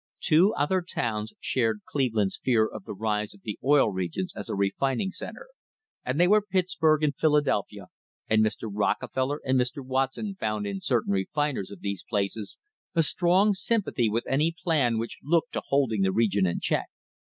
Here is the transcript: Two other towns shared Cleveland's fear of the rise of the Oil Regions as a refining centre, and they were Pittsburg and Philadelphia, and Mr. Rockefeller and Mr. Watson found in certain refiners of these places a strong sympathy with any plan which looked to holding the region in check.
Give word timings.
Two 0.19 0.51
other 0.55 0.81
towns 0.81 1.33
shared 1.39 1.81
Cleveland's 1.85 2.39
fear 2.43 2.65
of 2.65 2.85
the 2.85 2.93
rise 2.95 3.35
of 3.35 3.41
the 3.43 3.59
Oil 3.63 3.91
Regions 3.91 4.33
as 4.35 4.49
a 4.49 4.55
refining 4.55 5.11
centre, 5.11 5.49
and 6.03 6.19
they 6.19 6.27
were 6.27 6.41
Pittsburg 6.41 7.03
and 7.03 7.15
Philadelphia, 7.15 7.85
and 8.27 8.43
Mr. 8.43 8.67
Rockefeller 8.67 9.39
and 9.45 9.59
Mr. 9.59 9.85
Watson 9.85 10.35
found 10.39 10.65
in 10.65 10.81
certain 10.81 11.13
refiners 11.13 11.69
of 11.69 11.81
these 11.81 12.03
places 12.09 12.57
a 12.95 13.03
strong 13.03 13.53
sympathy 13.53 14.09
with 14.09 14.25
any 14.27 14.55
plan 14.63 14.97
which 14.97 15.19
looked 15.21 15.53
to 15.53 15.61
holding 15.67 16.01
the 16.01 16.11
region 16.11 16.47
in 16.47 16.59
check. 16.61 16.87